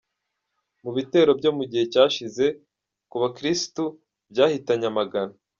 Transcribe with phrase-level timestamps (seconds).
[0.83, 2.45] Mu bitero byo mu gihe cyashize
[3.09, 3.83] ku bakirisitu
[4.31, 5.33] byahitanye amagana.